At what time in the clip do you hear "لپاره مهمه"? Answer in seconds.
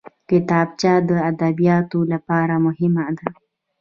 2.11-3.05